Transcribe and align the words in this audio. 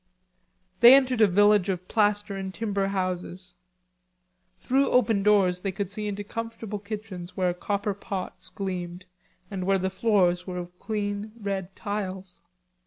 They 0.79 0.95
entered 0.95 1.21
a 1.21 1.27
village 1.27 1.69
of 1.69 1.87
plaster 1.87 2.35
and 2.35 2.51
timber 2.51 2.87
houses. 2.87 3.53
Through 4.57 4.89
open 4.89 5.21
doors 5.21 5.61
they 5.61 5.71
could 5.71 5.91
see 5.91 6.07
into 6.07 6.23
comfortable 6.23 6.79
kitchens 6.79 7.37
where 7.37 7.53
copper 7.53 7.93
pots 7.93 8.49
gleamed 8.49 9.05
and 9.51 9.63
where 9.63 9.77
the 9.77 9.91
floors 9.91 10.47
were 10.47 10.57
of 10.57 10.79
clean 10.79 11.33
red 11.39 11.75
tiles. 11.75 12.41